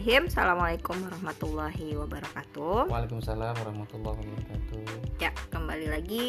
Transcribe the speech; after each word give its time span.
Bismillahirrahmanirrahim. 0.00 0.32
Assalamualaikum 0.32 0.96
warahmatullahi 0.96 1.88
wabarakatuh. 1.92 2.88
Waalaikumsalam 2.88 3.52
warahmatullahi 3.52 4.16
wabarakatuh. 4.16 4.84
Ya, 5.20 5.28
kembali 5.52 5.86
lagi 5.92 6.28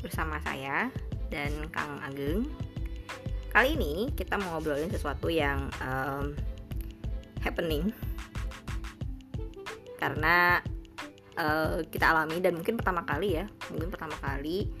bersama 0.00 0.40
saya 0.40 0.88
dan 1.28 1.52
Kang 1.76 2.00
Ageng. 2.00 2.48
Kali 3.52 3.76
ini 3.76 4.08
kita 4.16 4.40
mau 4.40 4.56
ngobrolin 4.56 4.88
sesuatu 4.88 5.28
yang 5.28 5.68
um, 5.84 6.32
happening 7.44 7.92
karena 10.00 10.64
uh, 11.36 11.84
kita 11.92 12.16
alami 12.16 12.40
dan 12.40 12.56
mungkin 12.56 12.80
pertama 12.80 13.04
kali 13.04 13.36
ya, 13.36 13.44
mungkin 13.76 13.92
pertama 13.92 14.16
kali 14.24 14.72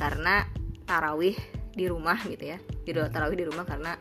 karena 0.00 0.48
tarawih 0.88 1.36
di 1.76 1.84
rumah 1.92 2.24
gitu 2.24 2.56
ya, 2.56 2.58
di 2.88 2.96
tarawih 2.96 3.36
di 3.36 3.44
rumah 3.44 3.68
karena 3.68 4.00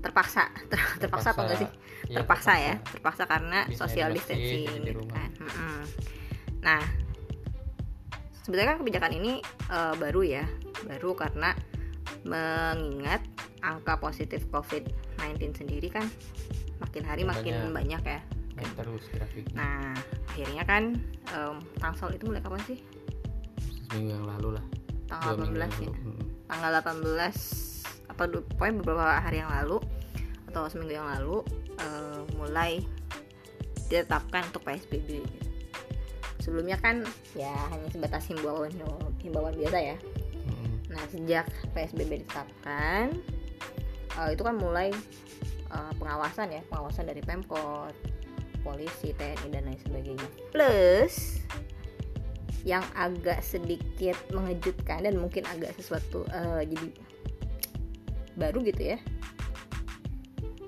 terpaksa 0.00 0.48
ter, 0.70 0.80
terpaksa, 1.00 1.32
apa 1.32 1.40
enggak 1.46 1.58
sih 1.64 1.70
ya, 2.08 2.16
terpaksa, 2.20 2.52
ya 2.56 2.74
terpaksa 2.82 3.22
karena 3.28 3.58
Bisa 3.68 3.86
social 3.86 4.10
distancing 4.12 4.66
gitu 4.84 5.04
kan 5.08 5.30
hmm. 5.36 5.82
nah 6.64 6.82
sebenarnya 8.44 8.74
kan 8.74 8.78
kebijakan 8.82 9.12
ini 9.14 9.32
uh, 9.70 9.94
baru 9.96 10.20
ya 10.24 10.44
baru 10.88 11.12
karena 11.12 11.52
mengingat 12.24 13.22
angka 13.60 14.00
positif 14.00 14.48
COVID-19 14.48 15.64
sendiri 15.64 15.88
kan 15.92 16.08
makin 16.80 17.04
hari 17.04 17.22
makin 17.28 17.70
banyak, 17.70 18.00
banyak 18.00 18.02
ya 18.08 18.20
kan? 18.60 18.68
terus 18.76 19.04
grafiknya. 19.12 19.54
Nah, 19.56 19.96
akhirnya 20.28 20.64
kan 20.68 20.82
um, 21.32 21.56
tangsel 21.80 22.12
itu 22.12 22.28
mulai 22.28 22.42
kapan 22.44 22.60
sih? 22.68 22.78
Seminggu 23.88 24.20
yang 24.20 24.26
lalu 24.28 24.60
lah. 24.60 24.64
Tanggal 25.08 25.48
18 25.48 25.86
ya. 25.86 25.92
Hmm. 25.92 26.20
Tanggal 26.44 26.70
18 26.84 28.10
atau 28.10 28.24
pokoknya 28.52 28.74
beberapa 28.84 29.06
hari 29.22 29.40
yang 29.40 29.50
lalu 29.50 29.80
atau 30.50 30.66
seminggu 30.66 30.98
yang 30.98 31.06
lalu 31.06 31.46
uh, 31.78 32.26
mulai 32.34 32.82
ditetapkan 33.86 34.50
untuk 34.50 34.66
PSBB 34.66 35.22
sebelumnya 36.40 36.80
kan 36.80 37.04
ya 37.36 37.52
hanya 37.70 37.88
sebatas 37.92 38.26
himbauan 38.26 38.72
himbauan 39.20 39.54
biasa 39.54 39.78
ya. 39.78 39.96
Nah 40.90 41.04
sejak 41.12 41.46
PSBB 41.76 42.26
ditetapkan 42.26 43.14
uh, 44.18 44.28
itu 44.32 44.42
kan 44.42 44.58
mulai 44.58 44.90
uh, 45.70 45.92
pengawasan 46.00 46.50
ya 46.50 46.62
pengawasan 46.66 47.06
dari 47.06 47.22
pemkot 47.22 47.94
polisi 48.66 49.14
TNI 49.14 49.48
dan 49.52 49.68
lain 49.68 49.80
sebagainya. 49.86 50.28
Plus 50.50 51.38
yang 52.66 52.84
agak 52.92 53.40
sedikit 53.40 54.18
mengejutkan 54.36 55.08
dan 55.08 55.16
mungkin 55.16 55.48
agak 55.48 55.72
sesuatu 55.80 56.28
uh, 56.28 56.60
jadi 56.60 56.92
baru 58.36 58.60
gitu 58.64 58.96
ya 58.96 58.98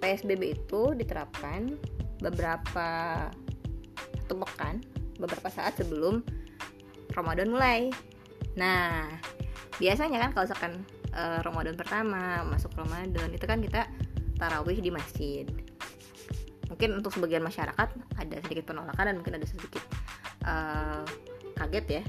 PSBB 0.02 0.58
itu 0.58 0.92
diterapkan 0.98 1.78
beberapa 2.18 3.30
satu 4.32 4.42
pekan 4.42 4.82
beberapa 5.20 5.52
saat 5.52 5.76
sebelum 5.76 6.24
Ramadan 7.12 7.52
mulai. 7.52 7.92
Nah 8.56 9.06
biasanya 9.76 10.18
kan 10.24 10.30
kalau 10.32 10.44
misalkan 10.48 10.72
uh, 11.12 11.38
Ramadan 11.44 11.76
pertama 11.76 12.42
masuk 12.48 12.72
Ramadan 12.74 13.28
itu 13.30 13.44
kan 13.44 13.60
kita 13.60 13.86
tarawih 14.40 14.80
di 14.80 14.88
masjid. 14.88 15.44
Mungkin 16.72 17.04
untuk 17.04 17.12
sebagian 17.12 17.44
masyarakat 17.44 17.88
ada 18.16 18.36
sedikit 18.42 18.72
penolakan 18.72 19.12
dan 19.12 19.16
mungkin 19.20 19.36
ada 19.36 19.44
sedikit 19.44 19.84
uh, 20.48 21.04
kaget 21.60 22.00
ya. 22.00 22.04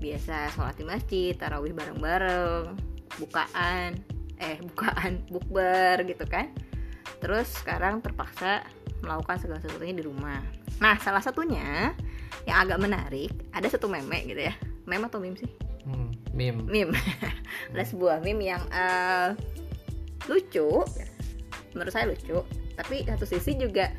Biasa 0.00 0.54
sholat 0.56 0.78
di 0.78 0.86
masjid 0.86 1.32
tarawih 1.36 1.74
bareng-bareng 1.76 2.78
bukaan 3.18 4.00
eh 4.40 4.56
bukaan 4.72 5.26
bukber 5.28 6.06
gitu 6.08 6.24
kan 6.24 6.48
terus 7.20 7.48
sekarang 7.60 8.00
terpaksa 8.00 8.64
melakukan 9.04 9.40
segala 9.40 9.60
sesuatunya 9.60 9.94
di 9.96 10.04
rumah. 10.04 10.40
Nah 10.80 10.96
salah 11.00 11.20
satunya 11.20 11.92
yang 12.48 12.56
agak 12.64 12.80
menarik 12.80 13.32
ada 13.52 13.68
satu 13.68 13.86
meme 13.88 14.24
gitu 14.24 14.40
ya. 14.40 14.54
Meme 14.88 15.06
atau 15.06 15.20
meme 15.20 15.36
sih? 15.36 15.50
Hmm, 15.84 16.10
meme. 16.34 16.66
Meme. 16.66 16.96
Ada 17.72 17.94
sebuah 17.94 18.20
meme 18.20 18.42
yang 18.52 18.62
uh, 18.68 19.32
lucu. 20.26 20.82
Menurut 21.72 21.92
saya 21.92 22.10
lucu. 22.10 22.42
Tapi 22.74 23.06
satu 23.06 23.24
sisi 23.28 23.54
juga 23.56 23.92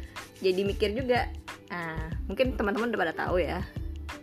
jadi 0.44 0.62
mikir 0.68 0.94
juga. 0.94 1.30
Uh, 1.72 2.12
mungkin 2.28 2.60
teman-teman 2.60 2.92
udah 2.92 3.00
pada 3.00 3.16
tahu 3.16 3.40
ya 3.40 3.64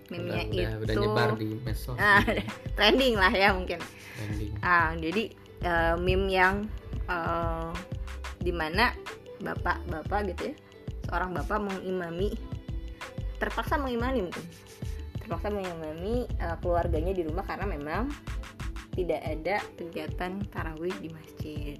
meme-nya 0.08 0.44
udah, 0.44 0.52
itu 0.52 0.84
udah 0.84 0.94
nyebar 0.96 1.28
di 1.36 1.48
uh, 1.60 2.22
trending 2.76 3.14
lah 3.16 3.32
ya 3.32 3.52
mungkin. 3.52 3.80
Trending. 4.16 4.52
Uh, 4.60 4.90
jadi 5.00 5.24
uh, 5.64 5.94
meme 6.00 6.26
yang 6.32 6.54
uh, 7.08 7.72
di 8.42 8.52
mana 8.54 8.94
bapak-bapak 9.42 10.34
gitu 10.34 10.42
ya 10.50 10.56
seorang 11.08 11.32
bapak 11.32 11.58
mengimami 11.64 12.36
terpaksa 13.40 13.80
mengimami 13.80 14.28
mungkin. 14.28 14.44
Terpaksa 15.24 15.48
mengimami 15.48 16.28
uh, 16.42 16.56
keluarganya 16.60 17.16
di 17.16 17.22
rumah 17.24 17.44
karena 17.48 17.64
memang 17.64 18.12
tidak 18.92 19.22
ada 19.24 19.62
kegiatan 19.78 20.42
tarawih 20.52 20.92
di 21.00 21.08
masjid. 21.08 21.78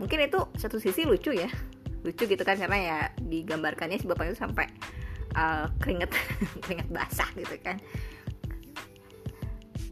Mungkin 0.00 0.26
itu 0.26 0.40
satu 0.58 0.82
sisi 0.82 1.06
lucu 1.06 1.30
ya 1.30 1.48
lucu 2.02 2.26
gitu 2.26 2.42
kan 2.42 2.58
karena 2.58 2.78
ya 2.82 2.98
digambarkannya 3.22 3.94
si 3.94 4.10
bapak 4.10 4.34
itu 4.34 4.38
sampai 4.42 4.66
uh, 5.38 5.70
keringet 5.78 6.10
keringet 6.66 6.88
basah 6.90 7.30
gitu 7.38 7.54
kan. 7.62 7.78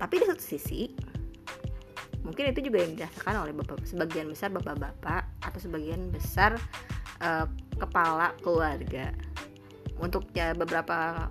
Tapi 0.01 0.15
di 0.17 0.27
satu 0.27 0.43
sisi 0.43 0.91
mungkin 2.21 2.53
itu 2.53 2.61
juga 2.69 2.85
yang 2.85 2.93
dirasakan 2.97 3.49
oleh 3.49 3.53
bapak 3.57 3.85
sebagian 3.89 4.29
besar 4.29 4.53
bapak-bapak 4.53 5.23
atau 5.41 5.59
sebagian 5.59 6.13
besar 6.13 6.57
uh, 7.25 7.47
kepala 7.81 8.37
keluarga. 8.45 9.13
Untuk 10.01 10.29
ya 10.33 10.57
beberapa 10.57 11.29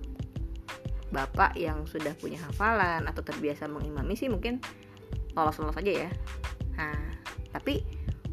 bapak 1.10 1.58
yang 1.58 1.90
sudah 1.90 2.14
punya 2.22 2.38
hafalan 2.46 3.10
atau 3.10 3.26
terbiasa 3.26 3.66
mengimami 3.66 4.14
sih 4.14 4.30
mungkin 4.30 4.62
lolos-lolos 5.34 5.78
aja 5.78 6.06
ya. 6.06 6.12
Nah 6.78 6.98
tapi 7.50 7.82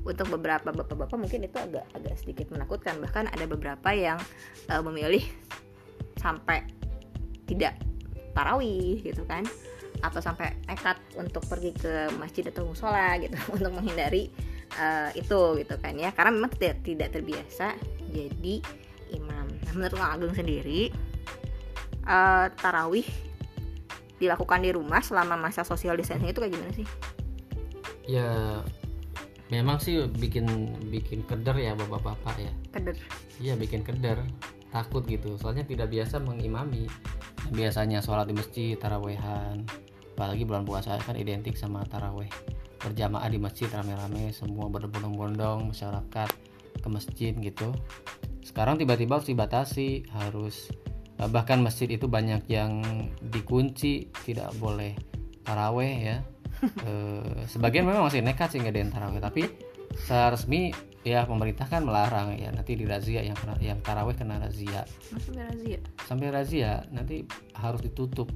untuk 0.07 0.29
beberapa 0.39 0.71
bapak-bapak 0.71 1.19
mungkin 1.19 1.49
itu 1.49 1.57
agak 1.57 1.89
agak 1.97 2.15
sedikit 2.21 2.53
menakutkan. 2.53 3.01
Bahkan 3.01 3.33
ada 3.33 3.45
beberapa 3.49 3.91
yang 3.93 4.21
uh, 4.69 4.83
memilih 4.85 5.25
sampai 6.21 6.69
tidak 7.47 7.79
tarawih 8.37 9.01
gitu 9.01 9.25
kan 9.25 9.49
atau 10.03 10.21
sampai 10.21 10.57
nekat 10.69 10.99
untuk 11.17 11.45
pergi 11.49 11.73
ke 11.77 12.13
masjid 12.21 12.45
atau 12.49 12.69
musola 12.69 13.17
gitu 13.21 13.37
untuk 13.57 13.73
menghindari 13.73 14.29
uh, 14.77 15.11
itu 15.17 15.61
gitu 15.63 15.75
kan 15.81 15.95
ya 15.97 16.13
karena 16.13 16.31
memang 16.35 16.51
tidak 16.57 16.83
tidak 16.85 17.09
terbiasa 17.15 17.77
jadi 18.11 18.61
imam. 19.15 19.47
Nah, 19.63 19.73
menurut 19.77 19.95
Kang 19.95 20.13
Agung 20.19 20.35
sendiri 20.35 20.91
uh, 22.09 22.51
tarawih 22.59 23.07
dilakukan 24.17 24.65
di 24.65 24.71
rumah 24.73 25.05
selama 25.05 25.37
masa 25.37 25.63
social 25.63 25.95
distancing 25.95 26.33
itu 26.33 26.41
kayak 26.41 26.55
gimana 26.57 26.73
sih? 26.73 26.87
Ya 28.09 28.63
memang 29.53 29.79
sih 29.79 30.09
bikin 30.11 30.47
bikin 30.91 31.23
keder 31.29 31.55
ya 31.55 31.77
bapak-bapak 31.79 32.35
ya. 32.41 32.53
Keder. 32.75 32.97
Iya 33.39 33.55
bikin 33.55 33.85
keder 33.85 34.25
takut 34.75 35.07
gitu 35.09 35.39
soalnya 35.41 35.65
tidak 35.65 35.89
biasa 35.89 36.21
mengimami 36.21 36.91
biasanya 37.55 38.03
sholat 38.03 38.27
di 38.27 38.35
masjid 38.35 38.75
tarawehan 38.77 39.65
apalagi 40.17 40.49
bulan 40.49 40.65
puasa 40.65 40.97
kan 41.05 41.13
identik 41.21 41.61
sama 41.61 41.85
taraweh. 41.85 42.33
Berjamaah 42.81 43.29
di 43.29 43.37
masjid 43.37 43.69
rame-rame 43.69 44.33
semua 44.33 44.73
berbondong-bondong 44.73 45.69
masyarakat 45.69 46.31
ke 46.81 46.89
masjid 46.89 47.37
gitu. 47.37 47.77
Sekarang 48.41 48.81
tiba-tiba 48.81 49.21
harus 49.21 49.29
dibatasi 49.29 50.09
harus 50.17 50.73
eh, 51.21 51.29
bahkan 51.29 51.61
masjid 51.61 51.93
itu 51.93 52.09
banyak 52.09 52.49
yang 52.49 52.81
dikunci 53.21 54.09
tidak 54.25 54.57
boleh 54.57 54.97
taraweh 55.45 55.95
ya. 56.01 56.19
E, 56.89 56.93
sebagian 57.53 57.85
memang 57.85 58.09
masih 58.09 58.25
nekat 58.25 58.49
sih 58.49 58.57
nggak 58.57 58.73
ada 58.73 58.89
taraweh 58.89 59.21
tapi 59.21 59.45
secara 59.93 60.33
resmi 60.33 60.73
ya 61.07 61.23
pemerintah 61.23 61.71
kan 61.71 61.87
melarang 61.87 62.35
ya 62.35 62.51
nanti 62.51 62.75
di 62.75 62.83
razia 62.83 63.23
yang 63.23 63.39
kena, 63.39 63.55
yang 63.63 63.79
taraweh 63.79 64.19
kena 64.19 64.43
razia. 64.43 64.83
Sampai 65.07 65.47
razia? 65.47 65.79
Sampai 66.03 66.27
razia 66.35 66.83
nanti 66.91 67.23
harus 67.55 67.79
ditutup 67.79 68.27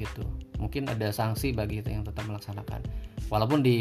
gitu. 0.00 0.24
Mungkin 0.56 0.88
ada 0.88 1.12
sanksi 1.12 1.52
bagi 1.52 1.84
itu 1.84 1.92
yang 1.92 2.00
tetap 2.00 2.24
melaksanakan. 2.24 2.80
Walaupun 3.28 3.60
di 3.60 3.76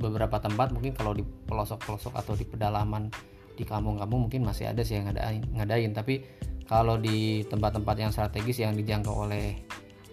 beberapa 0.00 0.40
tempat 0.40 0.72
mungkin 0.72 0.96
kalau 0.96 1.12
di 1.12 1.20
pelosok-pelosok 1.20 2.16
atau 2.16 2.32
di 2.32 2.48
pedalaman 2.48 3.12
di 3.52 3.68
kampung-kampung 3.68 4.32
mungkin 4.32 4.48
masih 4.48 4.72
ada 4.72 4.80
sih 4.80 4.96
yang 4.96 5.12
ngadain, 5.12 5.44
ngadain. 5.52 5.92
Tapi 5.92 6.24
kalau 6.64 6.96
di 6.96 7.44
tempat-tempat 7.52 7.96
yang 8.00 8.10
strategis 8.16 8.64
yang 8.64 8.72
dijangkau 8.72 9.28
oleh 9.28 9.60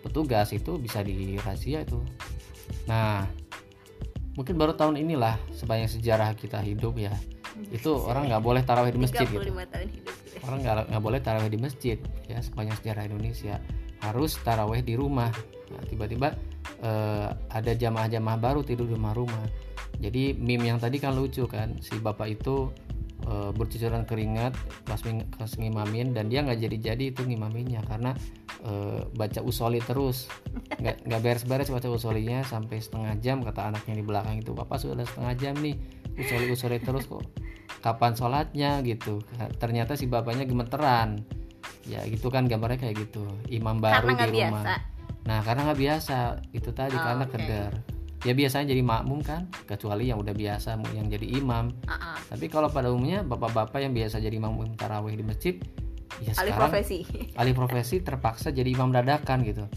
petugas 0.04 0.52
itu 0.52 0.76
bisa 0.76 1.00
dirazia 1.08 1.88
itu. 1.88 2.04
Nah 2.92 3.24
mungkin 4.36 4.60
baru 4.60 4.76
tahun 4.76 5.00
inilah 5.00 5.40
sebanyak 5.56 5.88
sejarah 5.88 6.36
kita 6.36 6.60
hidup 6.60 7.00
ya 7.00 7.16
itu 7.72 7.92
orang 8.04 8.28
nggak 8.28 8.44
boleh 8.44 8.62
tarawih 8.68 8.92
di 8.92 9.00
masjid 9.00 9.28
gitu. 9.28 9.40
Orang 10.44 10.60
nggak 10.62 11.04
boleh 11.04 11.20
tarawih 11.24 11.52
di 11.52 11.60
masjid 11.60 11.98
ya 12.28 12.40
sepanjang 12.44 12.76
sejarah 12.84 13.04
Indonesia. 13.08 13.64
Harus 14.04 14.38
taraweh 14.44 14.84
di 14.84 14.94
rumah. 15.00 15.32
Nah, 15.72 15.84
tiba-tiba 15.88 16.36
uh, 16.84 17.32
ada 17.50 17.72
jamaah-jamaah 17.74 18.38
baru 18.38 18.62
tidur 18.62 18.86
di 18.86 18.94
rumah-rumah. 18.94 19.48
Jadi 19.96 20.36
meme 20.36 20.68
yang 20.68 20.78
tadi 20.78 21.00
kan 21.00 21.16
lucu 21.16 21.48
kan? 21.48 21.80
Si 21.80 21.96
bapak 21.96 22.28
itu 22.28 22.68
eh, 23.24 23.52
bercucuran 23.56 24.04
keringat 24.04 24.52
pas 24.84 25.00
pas 25.40 25.52
ngimamin 25.56 26.12
dan 26.12 26.28
dia 26.28 26.44
nggak 26.44 26.60
jadi-jadi 26.68 27.16
itu 27.16 27.24
ngimaminnya 27.24 27.80
karena 27.88 28.12
eh, 28.68 29.08
baca 29.16 29.40
usoli 29.40 29.80
terus. 29.80 30.28
Nggak 30.84 31.08
nggak 31.08 31.22
beres-beres 31.24 31.72
baca 31.72 31.88
usolinya 31.88 32.44
sampai 32.44 32.84
setengah 32.84 33.16
jam 33.24 33.40
kata 33.40 33.72
anaknya 33.72 33.96
di 33.96 34.04
belakang 34.04 34.36
itu. 34.44 34.52
Bapak 34.52 34.84
sudah 34.84 35.08
setengah 35.08 35.34
jam 35.40 35.56
nih 35.64 35.80
usoli 36.20 36.52
usoli 36.52 36.80
terus 36.84 37.08
kok 37.08 37.24
kapan 37.86 38.18
sholatnya 38.18 38.82
gitu. 38.82 39.22
Ternyata 39.62 39.94
si 39.94 40.10
bapaknya 40.10 40.50
gemeteran. 40.50 41.22
Ya 41.86 42.02
gitu 42.10 42.34
kan 42.34 42.50
gambarnya 42.50 42.82
kayak 42.82 42.98
gitu. 42.98 43.30
Imam 43.54 43.78
baru 43.78 44.10
karena 44.10 44.26
di 44.26 44.42
rumah. 44.42 44.66
biasa? 44.66 44.74
Nah 45.30 45.40
karena 45.46 45.62
nggak 45.70 45.80
biasa. 45.86 46.20
Itu 46.50 46.74
tadi 46.74 46.98
Oh, 46.98 47.06
karena 47.06 47.30
oke. 47.30 47.34
keder. 47.38 47.74
Ya 48.26 48.34
biasanya 48.34 48.74
jadi 48.74 48.82
makmum 48.82 49.22
kan 49.22 49.46
kecuali 49.70 50.10
yang 50.10 50.18
udah 50.18 50.34
biasa 50.34 50.82
yang 50.98 51.14
jadi 51.14 51.38
imam. 51.38 51.70
Ah, 51.86 51.94
ah. 51.94 52.18
tapi 52.26 52.50
kalau 52.50 52.74
pada 52.74 52.90
umumnya 52.90 53.22
bapak-bapak 53.22 53.86
yang 53.86 53.94
biasa 53.94 54.18
jadi 54.18 54.34
imam 54.42 54.58
tarawih 54.74 55.14
di 55.14 55.22
masjid 55.22 55.56
ya 56.26 56.34
alih 56.42 56.58
sekarang 56.58 56.74
profesi. 56.74 57.06
alih 57.42 57.54
profesi 57.54 58.02
terpaksa 58.02 58.50
jadi 58.50 58.66
imam 58.66 58.90
dadakan 58.90 59.46
gitu. 59.46 59.70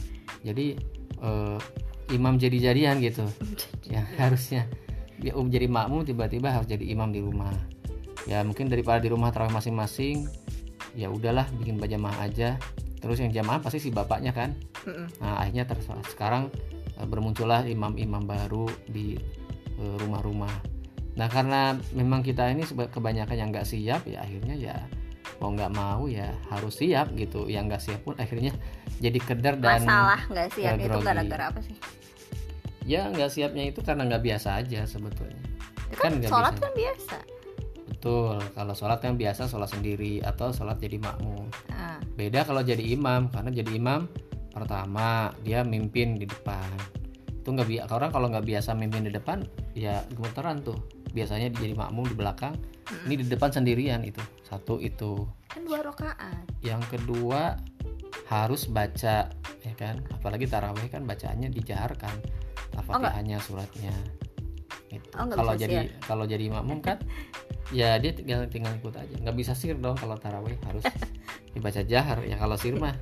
Jadi 0.49 0.81
eh, 1.21 1.59
imam 2.17 2.41
jadi-jadian 2.41 3.05
gitu. 3.05 3.29
Ya 3.85 4.09
harusnya. 4.17 4.65
Dia 5.21 5.37
um 5.37 5.53
jadi 5.53 5.69
makmum 5.69 6.09
tiba-tiba 6.09 6.49
harus 6.49 6.73
jadi 6.73 6.89
imam 6.89 7.13
di 7.13 7.21
rumah 7.21 7.53
ya 8.29 8.45
mungkin 8.45 8.69
daripada 8.69 9.01
di 9.01 9.09
rumah 9.09 9.33
tarawih 9.33 9.57
masing-masing 9.57 10.29
ya 10.93 11.09
udahlah 11.09 11.49
bikin 11.57 11.81
berjamaah 11.81 12.29
aja. 12.29 12.61
Terus 12.99 13.23
yang 13.23 13.33
jamaah 13.33 13.63
pasti 13.65 13.79
si 13.81 13.89
bapaknya 13.89 14.37
kan. 14.37 14.53
Nah 15.23 15.41
akhirnya 15.41 15.65
ter- 15.65 15.81
sekarang 16.13 16.53
eh, 17.01 17.07
bermuncullah 17.09 17.65
imam-imam 17.65 18.29
baru 18.29 18.69
di 18.85 19.17
eh, 19.81 19.97
rumah-rumah. 20.03 20.53
Nah 21.17 21.27
karena 21.33 21.75
memang 21.97 22.21
kita 22.21 22.53
ini 22.53 22.63
kebanyakan 22.69 23.37
yang 23.39 23.49
nggak 23.51 23.67
siap 23.67 24.05
ya 24.05 24.23
akhirnya 24.23 24.55
ya 24.55 24.77
mau 25.39 25.55
nggak 25.55 25.73
mau 25.73 26.05
ya 26.11 26.35
harus 26.53 26.77
siap 26.77 27.15
gitu. 27.17 27.49
Yang 27.49 27.65
nggak 27.73 27.83
siap 27.83 28.01
pun 28.05 28.15
akhirnya 28.19 28.53
jadi 28.99 29.19
keder 29.23 29.55
dan 29.63 29.87
masalah 29.87 30.21
nggak 30.29 30.47
ya, 30.59 30.75
itu 30.75 30.91
grogi. 30.91 31.07
gara-gara 31.07 31.45
apa 31.55 31.61
sih? 31.63 31.77
Ya 32.85 33.07
nggak 33.09 33.31
siapnya 33.31 33.65
itu 33.71 33.81
karena 33.81 34.05
nggak 34.11 34.23
biasa 34.27 34.59
aja 34.59 34.85
sebetulnya. 34.85 35.39
Itu 35.89 36.03
Kan 36.03 36.19
kan, 36.19 36.29
sholat 36.29 36.53
bisa. 36.59 36.63
kan 36.67 36.73
biasa 36.75 37.19
betul. 37.99 38.39
Kalau 38.55 38.75
sholat 38.79 39.03
yang 39.03 39.19
biasa 39.19 39.51
sholat 39.51 39.75
sendiri 39.75 40.23
atau 40.23 40.55
sholat 40.55 40.79
jadi 40.79 41.03
makmum. 41.03 41.51
Ah, 41.75 41.99
beda 42.15 42.47
kalau 42.47 42.63
jadi 42.63 42.81
imam 42.95 43.27
karena 43.35 43.51
jadi 43.51 43.75
imam 43.75 44.07
pertama 44.55 45.35
dia 45.43 45.67
mimpin 45.67 46.15
di 46.15 46.23
depan. 46.31 46.71
Itu 47.43 47.51
nggak 47.51 47.67
biasa 47.67 47.91
orang 47.91 48.11
kalau 48.15 48.31
nggak 48.31 48.47
biasa 48.47 48.79
mimpin 48.79 49.11
di 49.11 49.13
depan 49.13 49.43
ya 49.75 50.07
gemeteran 50.15 50.63
tuh. 50.63 50.79
Biasanya 51.11 51.51
jadi 51.51 51.75
makmum 51.75 52.07
di 52.07 52.15
belakang. 52.15 52.55
Ini 53.11 53.19
di 53.19 53.27
depan 53.27 53.51
sendirian 53.51 54.07
itu. 54.07 54.23
Satu 54.47 54.79
itu. 54.79 55.27
Kan 55.51 55.67
dua 55.67 55.83
rakaat. 55.83 56.47
Yang 56.63 56.87
kedua 56.95 57.59
harus 58.31 58.71
baca 58.71 59.27
ya 59.67 59.75
kan? 59.75 60.07
Apalagi 60.15 60.47
taraweh 60.47 60.87
kan 60.87 61.03
bacaannya 61.03 61.51
dijaharkan. 61.51 62.15
Al-fatihahnya 62.79 63.43
suratnya 63.43 63.91
gitu. 64.89 65.07
Oh, 65.15 65.29
kalau 65.29 65.55
jadi 65.55 65.93
kalau 66.01 66.25
jadi 66.25 66.49
makmum 66.49 66.81
kan 66.81 66.97
ya 67.69 68.01
dia 68.01 68.13
tinggal 68.13 68.49
tinggal 68.49 68.73
ikut 68.75 68.97
aja. 68.97 69.15
Nggak 69.21 69.37
bisa 69.37 69.53
sir 69.53 69.77
dong 69.77 69.97
kalau 69.97 70.17
taraweh 70.17 70.57
harus 70.65 70.85
dibaca 71.55 71.81
jahar. 71.85 72.25
Ya 72.25 72.37
kalau 72.37 72.57
sir 72.57 72.73
mah 72.75 72.97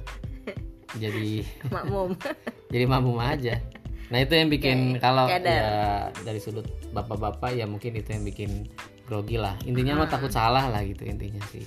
jadi 0.98 1.46
makmum. 1.74 2.14
jadi 2.74 2.84
makmum 2.86 3.18
aja. 3.18 3.62
Nah 4.06 4.22
itu 4.22 4.38
yang 4.38 4.46
bikin 4.46 4.98
Oke, 4.98 5.02
kalau 5.02 5.26
ya 5.26 6.10
dari 6.22 6.38
sudut 6.38 6.66
bapak-bapak 6.94 7.54
ya 7.54 7.66
mungkin 7.66 7.94
itu 7.94 8.14
yang 8.14 8.22
bikin 8.22 8.70
grogi 9.06 9.38
lah. 9.38 9.54
Intinya 9.66 10.02
mah 10.02 10.06
Ah. 10.06 10.12
takut 10.18 10.30
salah 10.30 10.66
lah 10.70 10.82
gitu 10.82 11.06
intinya 11.06 11.42
sih. 11.50 11.62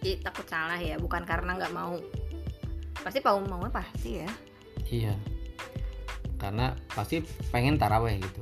Jadi 0.00 0.20
takut 0.24 0.44
salah 0.48 0.80
ya. 0.80 0.96
Bukan 0.96 1.24
karena 1.28 1.56
nggak 1.56 1.72
mau. 1.72 1.96
Pasti 3.04 3.20
mau 3.24 3.40
maunya 3.40 3.72
pasti 3.72 4.10
ya. 4.24 4.28
Iya. 4.88 5.14
Karena 6.38 6.72
pasti 6.92 7.20
pengen 7.50 7.76
taraweh 7.76 8.16
gitu. 8.16 8.40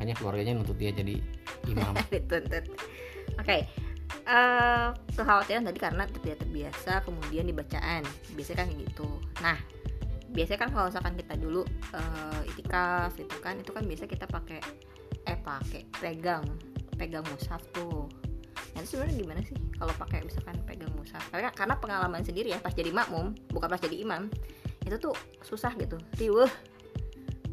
Makanya 0.00 0.16
keluarganya 0.16 0.56
nuntut 0.56 0.80
dia 0.80 0.96
jadi 0.96 1.20
imam. 1.68 1.92
oke 3.40 3.58
eh 4.24 4.88
kekhawatiran 5.12 5.68
tadi 5.68 5.76
karena 5.76 6.08
tidak 6.08 6.40
terbiasa 6.40 7.04
kemudian 7.04 7.44
di 7.44 7.52
bacaan 7.52 8.00
biasanya 8.32 8.64
kan 8.64 8.66
kayak 8.72 8.80
gitu. 8.88 9.08
Nah 9.44 9.58
biasanya 10.32 10.60
kan 10.64 10.70
kalau 10.72 10.86
misalkan 10.88 11.14
kita 11.20 11.34
dulu 11.36 11.62
eh, 11.92 12.48
itikaf 12.48 13.12
itu 13.20 13.36
kan 13.44 13.60
itu 13.60 13.70
kan 13.76 13.84
biasa 13.84 14.08
kita 14.08 14.24
pakai 14.24 14.64
eh 15.28 15.36
pakai 15.36 15.84
pegang 16.00 16.48
pegang 16.96 17.28
mushaf 17.28 17.60
tuh. 17.76 18.08
Nah 18.72 18.80
itu 18.80 18.96
sebenarnya 18.96 19.20
gimana 19.20 19.40
sih 19.44 19.56
kalau 19.76 19.92
pakai 20.00 20.24
misalkan 20.24 20.56
pegang 20.64 20.92
mushaf? 20.96 21.20
Karena 21.28 21.52
karena 21.52 21.76
pengalaman 21.76 22.24
sendiri 22.24 22.56
ya 22.56 22.58
pas 22.64 22.72
jadi 22.72 22.88
makmum 22.88 23.36
bukan 23.52 23.68
pas 23.68 23.84
jadi 23.84 24.00
imam 24.00 24.32
itu 24.88 24.96
tuh 24.96 25.12
susah 25.44 25.76
gitu. 25.76 26.00
Riweh 26.16 26.48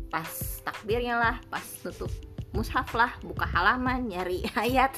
pas 0.07 0.31
takbirnya 0.63 1.19
lah 1.19 1.35
pas 1.51 1.63
tutup 1.83 2.07
mushaf 2.51 2.88
lah 2.95 3.11
buka 3.21 3.44
halaman 3.44 4.07
nyari 4.07 4.41
ayat 4.63 4.95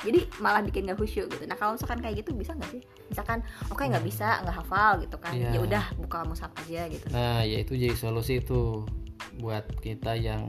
jadi 0.00 0.24
malah 0.40 0.64
bikin 0.64 0.88
nggak 0.88 0.96
khusyuk 0.96 1.28
gitu 1.28 1.44
nah 1.44 1.54
kalau 1.54 1.76
misalkan 1.76 2.00
kayak 2.00 2.24
gitu 2.24 2.32
bisa 2.32 2.56
nggak 2.56 2.70
sih 2.72 2.82
misalkan 3.06 3.44
oke 3.68 3.80
nggak 3.80 4.02
bisa 4.02 4.40
nggak 4.42 4.56
hafal 4.56 4.98
gitu 5.00 5.16
kan 5.20 5.36
Iya. 5.36 5.50
ya 5.54 5.60
udah 5.60 5.84
buka 6.00 6.24
mushaf 6.24 6.52
aja 6.64 6.88
gitu 6.88 7.06
Nah, 7.12 7.44
ya 7.44 7.60
itu 7.60 7.76
jadi 7.76 7.92
solusi 7.92 8.40
itu 8.40 8.82
buat 9.36 9.68
kita 9.80 10.16
yang 10.16 10.48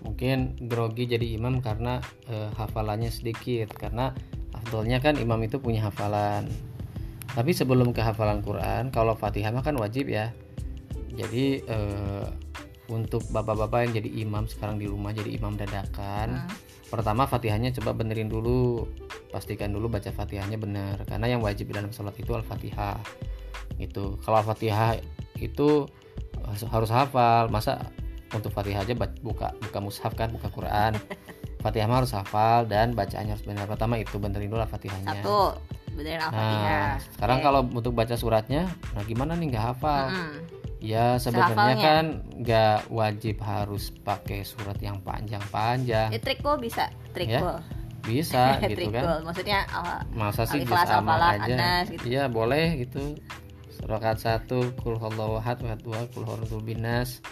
mungkin 0.00 0.56
grogi 0.64 1.04
jadi 1.04 1.36
imam 1.36 1.60
karena 1.60 2.00
eh, 2.26 2.48
hafalannya 2.56 3.08
sedikit 3.08 3.72
karena 3.72 4.12
afdolnya 4.52 5.00
kan 5.00 5.16
imam 5.16 5.40
itu 5.40 5.60
punya 5.60 5.84
hafalan. 5.84 6.48
Tapi 7.34 7.50
sebelum 7.50 7.90
ke 7.90 7.98
hafalan 7.98 8.40
Quran, 8.40 8.88
kalau 8.88 9.12
Fatihah 9.12 9.50
mah 9.50 9.60
kan 9.60 9.74
wajib 9.74 10.06
ya. 10.06 10.30
Jadi 11.10 11.60
eh, 11.60 12.26
untuk 12.86 13.24
bapak-bapak 13.28 13.88
yang 13.88 13.92
jadi 13.96 14.10
imam 14.20 14.44
sekarang 14.44 14.76
di 14.76 14.84
rumah 14.84 15.10
jadi 15.10 15.32
imam 15.32 15.56
dadakan, 15.56 16.44
Hmm. 16.44 16.52
pertama 16.88 17.24
fatihahnya 17.24 17.72
coba 17.80 17.96
benerin 17.96 18.28
dulu. 18.28 18.84
Pastikan 19.32 19.72
dulu 19.72 19.88
baca 19.88 20.08
fatihahnya 20.08 20.56
benar 20.56 21.00
karena 21.02 21.26
yang 21.26 21.40
wajib 21.40 21.72
dalam 21.72 21.90
sholat 21.90 22.14
itu 22.14 22.30
al-fatihah. 22.30 23.00
Itu 23.76 24.20
kalau 24.20 24.44
al-fatihah 24.44 25.00
itu 25.36 25.88
harus- 26.44 26.68
harus 26.68 26.90
hafal. 26.92 27.48
Masa 27.48 27.88
untuk 28.30 28.52
fatihah 28.52 28.82
aja 28.82 28.94
buka 28.94 29.54
buka 29.56 29.78
mushaf 29.80 30.12
kan 30.12 30.30
buka 30.30 30.50
Quran. 30.50 30.94
Fatihah 31.64 31.88
mah 31.88 32.04
harus 32.04 32.12
hafal 32.12 32.68
dan 32.68 32.92
bacaannya 32.92 33.32
harus 33.32 33.40
benar 33.42 33.64
pertama 33.64 33.96
itu 33.96 34.20
benerin 34.20 34.52
dulu 34.52 34.60
al-fatihahnya. 34.60 35.24
Satu 35.24 35.56
benerin 35.96 36.20
al-fatihah. 36.20 36.60
Nah 36.60 36.94
sekarang 37.10 37.38
Oke. 37.40 37.44
kalau 37.48 37.60
untuk 37.64 37.92
baca 37.96 38.14
suratnya 38.14 38.68
nah 38.92 39.02
gimana 39.02 39.32
nih 39.32 39.48
nggak 39.48 39.64
hafal? 39.72 40.12
Mm-mm. 40.12 40.32
Ya 40.84 41.16
sebenarnya 41.16 41.76
kan 41.80 42.04
nggak 42.44 42.92
wajib 42.92 43.40
harus 43.40 43.88
pakai 44.04 44.44
surat 44.44 44.76
yang 44.84 45.00
panjang-panjang 45.00 46.12
ya 46.12 46.20
trikul 46.20 46.60
bisa 46.60 46.92
trikul 47.16 47.56
bisa 48.04 48.60
gitu 48.68 48.92
kan 48.92 49.24
maksudnya 49.24 49.64
uh, 49.72 50.04
masa 50.12 50.44
sih 50.44 50.60
bisa 50.60 50.84
sama 50.84 51.16
aja 51.16 51.56
An-Nas 51.56 51.88
gitu. 51.88 52.04
iya 52.04 52.28
boleh 52.28 52.84
gitu 52.84 53.16
rokat 53.88 54.20
satu 54.20 54.76
kul 54.84 55.00
huwallahu 55.00 55.40
ahad 55.40 55.64
rokat 55.64 55.80
dua 55.80 56.00
kul 56.12 56.28
huwallahu 56.28 56.60
binas 56.60 57.24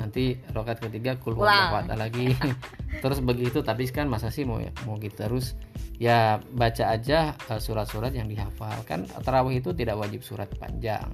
nanti 0.00 0.40
rokat 0.56 0.80
ketiga 0.80 1.20
kul 1.20 1.36
ahad 1.44 1.92
lagi. 1.92 2.32
Terus 3.04 3.20
begitu 3.20 3.60
tapi 3.60 3.84
kan 3.92 4.08
masa 4.08 4.32
sih 4.32 4.48
mau 4.48 4.58
mau 4.88 4.96
gitu 4.98 5.14
terus 5.14 5.54
ya 6.00 6.40
baca 6.56 6.96
aja 6.96 7.36
eh, 7.36 7.60
surat-surat 7.60 8.10
yang 8.16 8.26
dihafal. 8.26 8.80
Kan 8.88 9.04
tarawih 9.20 9.60
itu 9.60 9.76
tidak 9.76 10.00
wajib 10.00 10.24
surat 10.24 10.48
panjang. 10.56 11.06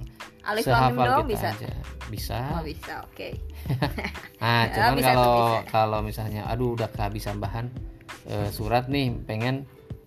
Alif 0.46 0.62
sehafal 0.62 1.26
kita 1.26 1.26
bisa? 1.26 1.48
aja. 1.50 1.70
Bisa. 2.06 2.38
Oh 2.54 2.62
bisa 2.62 2.92
oke. 3.02 3.28
Nah, 4.36 4.68
Ya, 4.68 4.92
cuman 4.92 5.00
kalau 5.02 5.34
kalau 5.66 6.00
misalnya 6.04 6.46
aduh 6.46 6.78
udah 6.78 6.86
kehabisan 6.92 7.42
bahan 7.42 7.66
eh, 8.30 8.48
surat 8.54 8.86
nih, 8.86 9.10
pengen 9.26 9.66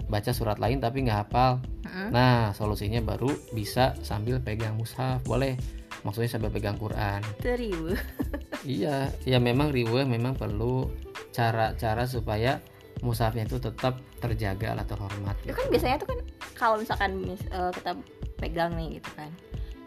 baca 0.09 0.31
surat 0.33 0.57
lain 0.57 0.81
tapi 0.81 1.05
nggak 1.05 1.27
hafal. 1.27 1.62
Mm-mm. 1.86 2.09
Nah, 2.13 2.55
solusinya 2.55 3.03
baru 3.03 3.29
bisa 3.53 3.93
sambil 4.01 4.41
pegang 4.41 4.75
mushaf, 4.75 5.21
boleh. 5.27 5.59
Maksudnya 6.03 6.29
sambil 6.32 6.51
pegang 6.51 6.79
Quran. 6.79 7.20
Teriu. 7.44 7.94
iya, 8.65 9.12
ya 9.27 9.38
memang 9.38 9.72
riweh 9.72 10.08
memang 10.08 10.36
perlu 10.36 10.88
cara-cara 11.36 12.08
supaya 12.08 12.60
mushafnya 13.00 13.48
itu 13.48 13.60
tetap 13.60 14.00
terjaga 14.20 14.75
atau 14.75 14.96
terhormat. 14.96 15.36
itu 15.48 15.56
kan 15.56 15.68
biasanya 15.72 15.96
tuh 16.03 16.08
kan 16.12 16.20
kalau 16.60 16.75
misalkan 16.75 17.12
mis- 17.24 17.48
eh, 17.48 17.72
kita 17.72 17.96
pegang 18.36 18.75
nih 18.75 19.00
gitu 19.00 19.10
kan 19.15 19.32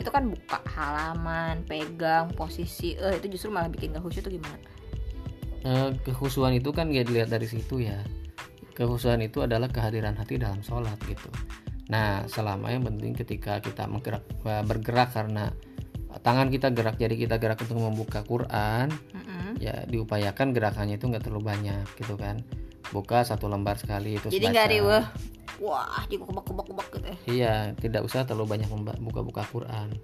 itu 0.00 0.10
kan 0.10 0.24
buka 0.32 0.58
halaman 0.66 1.62
pegang 1.68 2.32
posisi 2.34 2.96
eh 2.96 3.20
itu 3.20 3.36
justru 3.36 3.52
malah 3.52 3.68
bikin 3.68 3.92
gak 3.94 4.02
khusyuk 4.02 4.24
tuh 4.24 4.34
gimana 4.34 4.56
Eh, 5.62 5.94
kekhusuan 6.02 6.58
itu 6.58 6.74
kan 6.74 6.90
nggak 6.90 7.06
dilihat 7.06 7.30
dari 7.30 7.46
situ 7.46 7.86
ya 7.86 8.02
kekhusuan 8.74 9.22
itu 9.22 9.46
adalah 9.46 9.70
kehadiran 9.70 10.18
hati 10.18 10.34
dalam 10.34 10.58
sholat 10.58 10.98
gitu 11.06 11.30
nah 11.86 12.26
selama 12.26 12.72
yang 12.74 12.82
penting 12.82 13.14
ketika 13.14 13.62
kita 13.62 13.86
eh, 13.86 14.64
bergerak 14.66 15.14
karena 15.14 15.54
tangan 16.20 16.52
kita 16.52 16.68
gerak 16.74 17.00
jadi 17.00 17.14
kita 17.16 17.36
gerak 17.40 17.62
untuk 17.64 17.78
membuka 17.80 18.20
Quran. 18.26 18.92
Mm-mm. 19.16 19.56
ya 19.62 19.86
diupayakan 19.86 20.50
gerakannya 20.50 20.98
itu 20.98 21.06
nggak 21.06 21.24
terlalu 21.24 21.54
banyak 21.54 21.86
gitu 21.96 22.18
kan. 22.20 22.44
Buka 22.92 23.24
satu 23.24 23.48
lembar 23.48 23.80
sekali 23.80 24.20
terus 24.20 24.34
jadi 24.34 24.52
nggak 24.52 24.68
riweh. 24.68 25.04
Wah 25.62 26.02
di 26.10 26.18
kebak 26.18 26.44
kebak 26.44 26.66
kebak 26.68 26.86
gitu 26.92 27.06
ya. 27.06 27.16
Iya 27.28 27.54
tidak 27.78 28.02
usah 28.04 28.26
terlalu 28.26 28.58
banyak 28.58 28.68
memba- 28.68 28.98
buka-buka 28.98 29.46
Quran. 29.48 29.96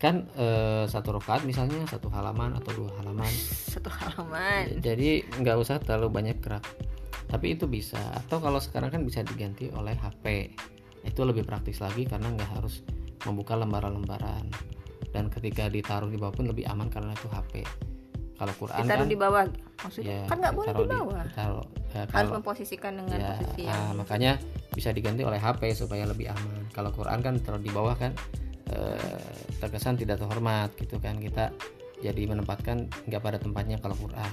Kan 0.00 0.28
eh, 0.36 0.84
satu 0.88 1.16
rakaat 1.16 1.44
misalnya 1.44 1.84
satu 1.90 2.08
halaman 2.08 2.56
atau 2.56 2.72
dua 2.72 2.90
halaman. 3.00 3.28
Satu 3.74 3.90
halaman. 3.90 4.78
Jadi 4.78 5.26
nggak 5.42 5.56
usah 5.58 5.82
terlalu 5.82 6.14
banyak 6.14 6.36
gerak. 6.38 6.62
Tapi 7.26 7.58
itu 7.58 7.66
bisa. 7.66 7.98
Atau 8.14 8.38
kalau 8.38 8.62
sekarang 8.62 8.94
kan 8.94 9.02
bisa 9.02 9.26
diganti 9.26 9.66
oleh 9.74 9.98
HP 9.98 10.54
itu 11.04 11.20
lebih 11.20 11.44
praktis 11.44 11.82
lagi 11.84 12.08
karena 12.08 12.32
nggak 12.32 12.50
harus 12.60 12.80
membuka 13.28 13.56
lembaran-lembaran 13.56 14.48
dan 15.14 15.30
ketika 15.30 15.70
ditaruh 15.70 16.10
di 16.10 16.18
bawah 16.18 16.34
pun 16.34 16.50
lebih 16.50 16.66
aman 16.66 16.90
karena 16.90 17.14
itu 17.14 17.30
HP 17.30 17.62
kalau 18.34 18.54
Quran 18.58 18.82
ditaruh 18.82 19.06
kan 19.06 19.10
di 19.10 19.18
bawah 19.18 19.42
maksudnya 19.86 20.18
ya, 20.18 20.26
kan 20.26 20.36
nggak 20.42 20.54
boleh 20.58 20.72
di 20.74 20.86
bawah. 20.90 21.24
taruh, 21.38 21.66
ya, 21.94 22.02
harus 22.02 22.10
kalau 22.10 22.30
memposisikan 22.42 22.92
dengan 22.98 23.18
ya, 23.18 23.28
posisi 23.38 23.62
ah, 23.62 23.68
yang 23.70 23.82
makanya 23.94 24.32
bisa 24.74 24.90
diganti 24.90 25.22
oleh 25.22 25.38
HP 25.38 25.62
supaya 25.78 26.02
lebih 26.02 26.26
aman. 26.34 26.66
Kalau 26.74 26.90
Quran 26.90 27.18
kan 27.22 27.34
taruh 27.38 27.62
di 27.62 27.70
bawah 27.70 27.94
kan 27.94 28.10
eh, 28.74 29.22
terkesan 29.62 29.94
tidak 29.94 30.18
terhormat 30.18 30.74
gitu 30.74 30.98
kan. 30.98 31.22
Kita 31.22 31.54
jadi 32.02 32.22
menempatkan 32.26 32.90
nggak 33.06 33.22
pada 33.22 33.38
tempatnya 33.38 33.78
kalau 33.78 33.94
Quran. 33.94 34.32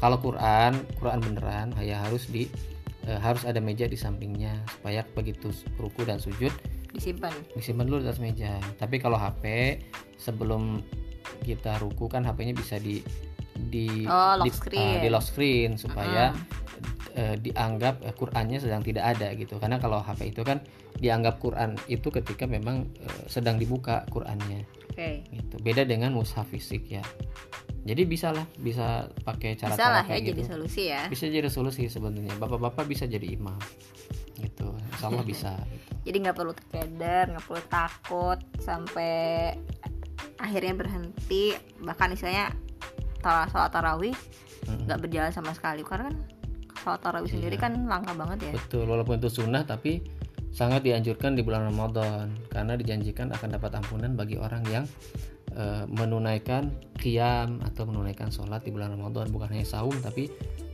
Kalau 0.00 0.16
Quran 0.16 0.72
Quran 0.96 1.18
beneran 1.20 1.68
ya 1.84 2.00
harus 2.08 2.32
di 2.32 2.48
eh, 3.04 3.20
harus 3.20 3.44
ada 3.44 3.60
meja 3.60 3.84
di 3.84 4.00
sampingnya 4.00 4.64
supaya 4.80 5.04
begitu 5.12 5.52
ruku 5.76 6.08
dan 6.08 6.16
sujud 6.16 6.50
disimpan. 6.92 7.32
Disimpan 7.52 7.84
dulu 7.84 7.98
di 8.00 8.06
atas 8.06 8.20
meja. 8.20 8.56
Tapi 8.76 9.00
kalau 9.00 9.16
HP 9.16 9.44
sebelum 10.16 10.80
kita 11.42 11.80
ruku 11.80 12.06
kan 12.06 12.22
HP-nya 12.22 12.54
bisa 12.54 12.76
di 12.78 13.02
di 13.52 14.04
Oh, 14.06 14.38
lock 14.38 14.46
di, 14.46 14.50
screen. 14.52 14.96
ah, 14.96 15.00
di 15.00 15.08
lock 15.10 15.24
screen 15.24 15.70
supaya 15.76 16.30
eh, 17.14 17.36
dianggap 17.36 18.04
eh, 18.04 18.14
Qurannya 18.14 18.58
sedang 18.60 18.84
tidak 18.84 19.16
ada 19.18 19.32
gitu. 19.34 19.58
Karena 19.58 19.80
kalau 19.80 20.00
HP 20.00 20.32
itu 20.36 20.42
kan 20.44 20.60
dianggap 20.96 21.40
Quran 21.42 21.74
itu 21.88 22.08
ketika 22.12 22.44
memang 22.46 22.86
eh, 23.00 23.22
sedang 23.26 23.56
dibuka 23.58 24.04
Qurannya. 24.08 24.62
Oke. 24.92 25.24
Gitu. 25.28 25.56
Beda 25.60 25.82
dengan 25.82 26.12
mushaf 26.12 26.48
fisik 26.52 26.88
ya. 26.92 27.02
Jadi 27.82 28.06
bisa 28.06 28.30
lah 28.30 28.46
bisa 28.62 29.10
pakai 29.26 29.58
bisa 29.58 29.66
lah 29.66 29.74
cara-cara 29.74 29.98
ya 29.98 30.02
kayak 30.06 30.22
jadi 30.22 30.42
gitu. 30.46 30.50
solusi 30.54 30.82
ya. 30.86 31.02
Bisa 31.10 31.24
jadi 31.26 31.48
solusi 31.50 31.82
sebenarnya. 31.90 32.38
Bapak-bapak 32.38 32.86
bisa 32.86 33.10
jadi 33.10 33.26
imam 33.26 33.58
gitu. 34.38 34.72
Allah 35.00 35.24
bisa 35.32 35.52
gitu. 35.68 35.90
jadi 36.02 36.16
nggak 36.28 36.36
perlu 36.36 36.52
terkeder 36.52 37.24
nggak 37.30 37.44
perlu 37.44 37.62
takut 37.66 38.38
sampai 38.58 39.52
akhirnya 40.38 40.74
berhenti. 40.74 41.54
Bahkan 41.78 42.08
istilahnya 42.12 42.50
tara- 43.20 43.46
sholat 43.48 43.70
tarawih 43.70 44.16
nggak 44.86 44.98
berjalan 44.98 45.30
sama 45.30 45.54
sekali. 45.54 45.82
Karena 45.82 46.10
kan 46.10 46.16
sholat 46.82 47.00
tarawih 47.00 47.30
sendiri 47.30 47.54
Iya. 47.54 47.62
kan 47.62 47.72
langka 47.86 48.12
banget 48.14 48.50
ya. 48.50 48.52
Betul, 48.54 48.86
walaupun 48.86 49.18
itu 49.18 49.30
sunnah 49.30 49.62
tapi 49.62 50.02
sangat 50.50 50.82
dianjurkan 50.82 51.32
di 51.32 51.42
bulan 51.46 51.70
Ramadan. 51.70 52.34
Karena 52.50 52.74
dijanjikan 52.74 53.30
akan 53.30 53.48
dapat 53.54 53.70
ampunan 53.78 54.12
bagi 54.14 54.36
orang 54.36 54.62
yang 54.66 54.84
eh, 55.52 55.84
menunaikan 55.86 56.72
qiyam 56.96 57.60
atau 57.60 57.84
menunaikan 57.84 58.32
sholat 58.32 58.64
di 58.64 58.72
bulan 58.72 58.96
Ramadan. 58.96 59.28
Bukan 59.30 59.52
hanya 59.52 59.62
saum 59.62 59.92
tapi 60.02 60.26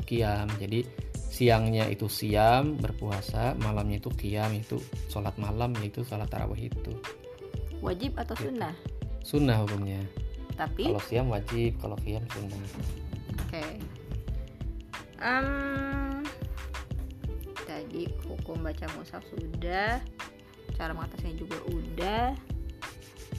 qiyam. 0.06 0.48
Jadi 0.56 0.86
siangnya 1.28 1.86
itu 1.92 2.08
siam 2.08 2.80
berpuasa, 2.80 3.54
malamnya 3.60 4.00
itu 4.00 4.10
qiyam 4.10 4.50
itu 4.56 4.80
sholat 5.12 5.36
malam 5.36 5.76
yaitu 5.78 6.02
sholat 6.02 6.26
tarawih 6.26 6.72
itu 6.72 6.92
wajib 7.84 8.18
atau 8.18 8.34
Gitu. 8.34 8.50
sunnah 8.50 8.74
sunnah 9.22 9.56
hukumnya. 9.62 10.02
tapi 10.58 10.90
Kalau 10.90 11.02
siam 11.04 11.30
wajib, 11.30 11.78
kalau 11.78 11.94
qiyam 12.02 12.24
sunnah. 12.34 12.58
Oke. 13.46 13.62
Em, 15.22 15.48
tadi 17.62 18.10
hukum 18.26 18.66
baca 18.66 18.86
mushaf 18.98 19.22
sudah, 19.30 20.02
cara 20.74 20.90
mengatasinya 20.94 21.38
juga 21.38 21.58
udah. 21.70 22.34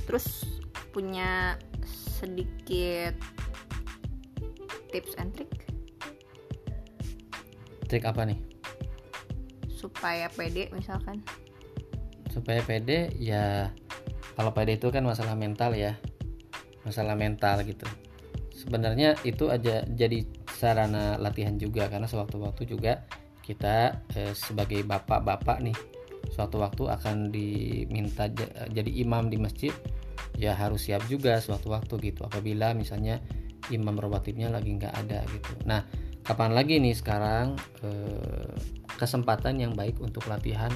Terus 0.07 0.47
punya 0.95 1.59
sedikit 1.83 3.19
tips 4.95 5.19
and 5.19 5.35
trick 5.35 5.68
Trik 7.89 8.05
apa 8.05 8.23
nih? 8.23 8.39
supaya 9.79 10.27
pede 10.35 10.67
misalkan. 10.75 11.23
supaya 12.29 12.61
pede 12.61 13.09
ya 13.17 13.71
kalau 14.37 14.53
pede 14.53 14.77
itu 14.77 14.91
kan 14.93 15.01
masalah 15.01 15.33
mental 15.33 15.73
ya 15.73 15.97
masalah 16.85 17.17
mental 17.17 17.63
gitu 17.65 17.89
sebenarnya 18.53 19.17
itu 19.25 19.49
aja 19.49 19.81
jadi 19.87 20.27
sarana 20.53 21.17
latihan 21.17 21.57
juga 21.57 21.89
karena 21.89 22.05
sewaktu-waktu 22.05 22.69
juga 22.69 23.01
kita 23.41 23.97
eh, 24.13 24.35
sebagai 24.37 24.85
bapak-bapak 24.85 25.57
nih 25.63 25.77
suatu 26.29 26.61
waktu 26.61 26.85
akan 26.85 27.33
diminta 27.33 28.29
ja- 28.29 28.67
jadi 28.69 28.91
imam 29.01 29.33
di 29.33 29.41
masjid 29.41 29.73
ya 30.37 30.53
harus 30.53 30.85
siap 30.85 31.01
juga 31.09 31.41
suatu 31.41 31.73
waktu 31.73 32.13
gitu 32.13 32.29
apabila 32.29 32.77
misalnya 32.77 33.17
imam 33.73 33.97
rawatibnya 33.97 34.53
lagi 34.53 34.75
nggak 34.77 34.93
ada 34.93 35.25
gitu 35.33 35.51
nah 35.65 35.81
kapan 36.29 36.53
lagi 36.53 36.77
nih 36.77 36.93
sekarang 36.93 37.57
eh, 37.81 38.53
kesempatan 39.01 39.57
yang 39.57 39.73
baik 39.73 39.97
untuk 39.97 40.29
latihan 40.29 40.69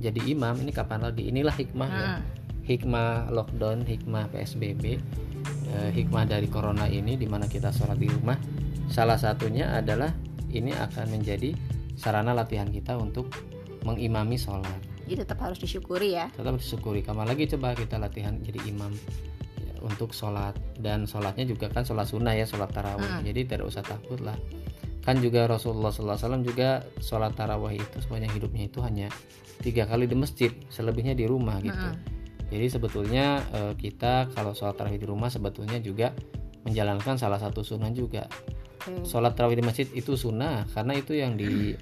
jadi 0.00 0.24
imam? 0.24 0.56
Ini 0.56 0.72
kapan 0.72 1.04
lagi? 1.04 1.28
Inilah 1.28 1.52
hikmah 1.52 1.90
ya. 1.92 2.06
Hmm. 2.16 2.24
hikmah 2.66 3.30
lockdown 3.30 3.84
hikmah 3.86 4.26
psbb 4.32 4.98
eh, 5.68 5.90
hikmah 5.92 6.24
dari 6.24 6.48
corona 6.48 6.88
ini 6.88 7.20
di 7.20 7.28
mana 7.28 7.44
kita 7.44 7.76
sholat 7.76 8.00
di 8.00 8.08
rumah. 8.08 8.40
Salah 8.88 9.20
satunya 9.20 9.76
adalah 9.76 10.16
ini 10.48 10.72
akan 10.72 11.12
menjadi 11.12 11.52
sarana 12.00 12.32
latihan 12.32 12.72
kita 12.72 12.96
untuk 12.96 13.28
mengimami 13.84 14.40
sholat. 14.40 14.80
Jadi 15.04 15.22
tetap 15.22 15.38
harus 15.44 15.60
disyukuri 15.60 16.16
ya. 16.16 16.32
tetap 16.32 16.56
disyukuri. 16.56 17.04
Kapan 17.04 17.28
lagi 17.28 17.44
coba 17.52 17.76
kita 17.76 18.00
latihan 18.00 18.40
jadi 18.40 18.58
imam 18.66 18.90
ya, 19.60 19.74
untuk 19.84 20.16
sholat? 20.16 20.56
Dan 20.80 21.04
sholatnya 21.04 21.44
juga 21.44 21.68
kan 21.68 21.84
sholat 21.84 22.08
sunnah 22.08 22.32
ya 22.32 22.48
sholat 22.48 22.72
tarawih. 22.72 23.20
Mm. 23.20 23.22
jadi 23.28 23.40
tidak 23.44 23.66
usah 23.70 23.84
takut 23.84 24.18
lah 24.24 24.34
kan 25.06 25.22
juga 25.22 25.46
Rasulullah 25.46 25.94
SAW 25.94 26.42
juga 26.42 26.82
sholat 26.98 27.38
tarawih 27.38 27.78
itu 27.78 27.96
sepanjang 28.02 28.34
hidupnya 28.34 28.66
itu 28.66 28.82
hanya 28.82 29.06
tiga 29.62 29.86
kali 29.86 30.10
di 30.10 30.18
masjid 30.18 30.50
selebihnya 30.66 31.14
di 31.14 31.30
rumah 31.30 31.62
gitu 31.62 31.78
Mm-mm. 31.78 32.50
jadi 32.50 32.66
sebetulnya 32.66 33.26
eh, 33.54 33.72
kita 33.78 34.34
kalau 34.34 34.50
sholat 34.50 34.74
tarawih 34.74 34.98
di 34.98 35.06
rumah 35.06 35.30
sebetulnya 35.30 35.78
juga 35.78 36.10
menjalankan 36.66 37.14
salah 37.14 37.38
satu 37.38 37.62
sunnah 37.62 37.94
juga 37.94 38.26
Oke. 38.82 39.06
sholat 39.06 39.38
tarawih 39.38 39.62
di 39.62 39.64
masjid 39.64 39.86
itu 39.94 40.18
sunnah 40.18 40.66
karena 40.74 40.98
itu 40.98 41.14
yang 41.14 41.38
di 41.38 41.78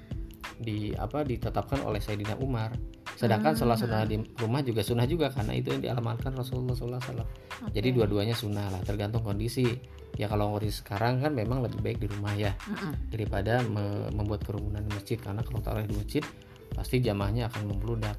di 0.61 0.93
apa 0.95 1.25
ditetapkan 1.25 1.81
oleh 1.83 2.05
Sayyidina 2.05 2.37
Umar 2.39 2.77
sedangkan 3.15 3.53
Hmm. 3.53 3.61
sholat 3.61 3.79
sunnah 3.79 4.03
di 4.03 4.17
rumah 4.35 4.61
juga 4.61 4.81
sunnah 4.81 5.05
juga 5.05 5.29
karena 5.29 5.53
itu 5.53 5.71
yang 5.71 5.83
diamalkan 5.83 6.33
Rasulullah 6.33 6.75
SAW 6.75 6.99
Oke. 6.99 7.23
jadi 7.71 7.89
dua-duanya 7.91 8.33
sunnah 8.33 8.67
lah 8.69 8.81
tergantung 8.81 9.23
kondisi 9.23 9.71
ya 10.15 10.27
kalau 10.27 10.53
kondisi 10.53 10.81
sekarang 10.81 11.19
kan 11.19 11.31
memang 11.31 11.59
lebih 11.61 11.79
baik 11.81 11.99
di 11.99 12.09
rumah 12.09 12.33
ya 12.33 12.55
daripada 13.09 13.63
me- 13.63 14.11
membuat 14.11 14.43
kerumunan 14.43 14.81
di 14.81 14.91
masjid 14.91 15.15
karena 15.17 15.41
kalau 15.41 15.61
tarawih 15.61 15.87
di 15.87 15.95
masjid 15.95 16.23
pasti 16.71 16.99
jamaahnya 16.99 17.47
akan 17.49 17.63
membludak 17.69 18.19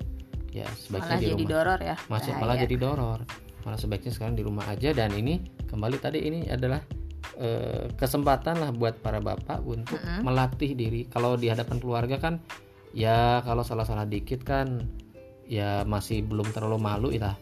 ya 0.49 0.63
sebaiknya 0.73 1.03
Malah 1.05 1.19
di 1.19 1.25
jadi 1.25 1.35
rumah 1.37 1.51
doror 1.51 1.79
ya. 1.81 1.95
masih 2.05 2.31
Bahaya. 2.31 2.41
malah 2.41 2.55
jadi 2.57 2.75
doror 2.77 3.19
malah 3.61 3.77
sebaiknya 3.77 4.11
sekarang 4.11 4.33
di 4.33 4.43
rumah 4.43 4.65
aja 4.65 4.89
dan 4.91 5.11
ini 5.11 5.33
kembali 5.65 5.97
tadi 5.97 6.19
ini 6.21 6.47
adalah 6.47 6.79
eh, 7.35 7.91
kesempatan 7.91 8.55
lah 8.57 8.71
buat 8.71 8.95
para 8.97 9.19
bapak 9.19 9.59
untuk 9.61 9.97
Mm-mm. 9.97 10.23
melatih 10.23 10.71
diri 10.71 11.03
kalau 11.05 11.35
di 11.35 11.47
hadapan 11.47 11.77
keluarga 11.77 12.15
kan 12.17 12.39
ya 12.95 13.43
kalau 13.43 13.61
salah-salah 13.61 14.07
dikit 14.07 14.41
kan 14.41 14.87
ya 15.45 15.83
masih 15.83 16.23
belum 16.23 16.49
terlalu 16.49 16.77
malu 16.79 17.09
ya. 17.11 17.35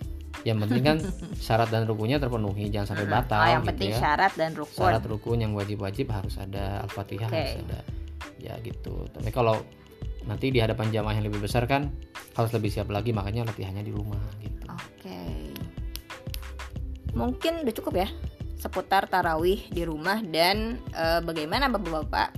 Yang 0.44 0.58
penting 0.68 0.84
kan 0.84 0.98
syarat 1.46 1.70
dan 1.70 1.86
rukunya 1.86 2.18
terpenuhi 2.20 2.68
jangan 2.68 2.98
sampai 2.98 3.08
batal 3.08 3.40
Oh, 3.40 3.48
yang 3.48 3.64
gitu 3.64 3.70
penting 3.72 3.90
ya. 3.94 4.00
syarat 4.02 4.34
dan 4.36 4.52
rukun. 4.52 4.76
syarat 4.76 5.04
rukun 5.06 5.38
yang 5.40 5.54
wajib-wajib 5.54 6.10
harus 6.10 6.36
ada 6.36 6.84
al-fatihah 6.84 7.30
Oke. 7.30 7.38
harus 7.38 7.56
ada. 7.64 7.80
Ya 8.42 8.58
gitu. 8.60 9.08
Tapi 9.08 9.30
kalau 9.30 9.62
nanti 10.26 10.50
di 10.50 10.60
hadapan 10.60 10.90
jamaah 10.90 11.16
yang 11.16 11.28
lebih 11.28 11.40
besar 11.40 11.64
kan 11.64 11.94
harus 12.34 12.52
lebih 12.52 12.68
siap 12.68 12.90
lagi 12.90 13.14
makanya 13.14 13.48
latihannya 13.48 13.86
di 13.86 13.94
rumah 13.94 14.20
gitu. 14.42 14.66
Oke. 14.68 15.20
Mungkin 17.14 17.62
udah 17.64 17.74
cukup 17.74 17.94
ya 17.96 18.10
seputar 18.58 19.06
tarawih 19.06 19.60
di 19.70 19.84
rumah 19.84 20.24
dan 20.24 20.80
eh, 20.92 21.20
bagaimana 21.20 21.68
bapak-bapak 21.68 22.32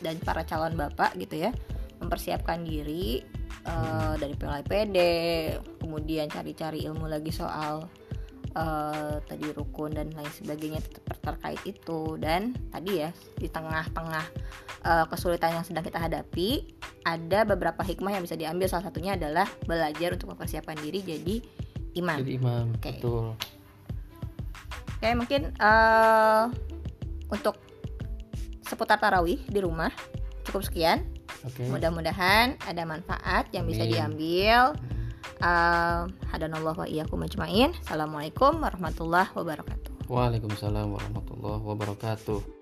dan 0.00 0.16
para 0.18 0.42
calon 0.42 0.72
bapak 0.74 1.12
gitu 1.16 1.38
ya 1.38 1.52
mempersiapkan 2.08 2.64
diri 2.64 3.20
eh, 3.68 4.14
dari 4.16 4.34
PD, 4.64 4.96
kemudian 5.76 6.32
cari-cari 6.32 6.88
ilmu 6.88 7.04
lagi 7.04 7.28
soal 7.28 7.84
eh, 8.56 9.20
tadi 9.28 9.52
rukun 9.52 9.92
dan 9.92 10.08
lain 10.16 10.32
sebagainya 10.32 10.80
ter- 10.80 11.20
terkait 11.20 11.60
itu 11.68 12.16
dan 12.16 12.56
tadi 12.72 13.04
ya 13.04 13.12
di 13.36 13.52
tengah-tengah 13.52 14.24
eh, 14.88 15.04
kesulitan 15.12 15.60
yang 15.60 15.64
sedang 15.68 15.84
kita 15.84 16.00
hadapi 16.00 16.64
ada 17.04 17.44
beberapa 17.44 17.84
hikmah 17.84 18.16
yang 18.16 18.24
bisa 18.24 18.40
diambil 18.40 18.72
salah 18.72 18.88
satunya 18.88 19.20
adalah 19.20 19.44
belajar 19.68 20.16
untuk 20.16 20.32
mempersiapkan 20.32 20.80
diri 20.80 21.04
jadi 21.04 21.36
imam. 21.92 22.24
jadi 22.24 22.32
imam 22.40 22.64
Oke. 22.72 22.96
betul 22.96 23.36
Oke 24.98 25.14
mungkin 25.14 25.54
eh 25.54 26.44
untuk 27.28 27.54
seputar 28.66 28.98
tarawih 28.98 29.38
di 29.46 29.60
rumah 29.62 29.92
cukup 30.48 30.64
sekian. 30.64 31.04
Oke. 31.46 31.62
Mudah-mudahan 31.70 32.58
ada 32.66 32.82
manfaat 32.82 33.50
yang 33.54 33.68
bisa 33.68 33.86
Amin. 33.86 33.94
diambil. 33.94 34.74
Uh, 35.38 36.10
hadanallah 36.34 36.74
wa 36.74 36.86
iyyakum 36.88 37.22
ajmain. 37.22 37.70
Assalamualaikum 37.86 38.58
warahmatullahi 38.58 39.30
wabarakatuh. 39.34 40.10
Waalaikumsalam 40.10 40.88
warahmatullahi 40.90 41.62
wabarakatuh. 41.62 42.57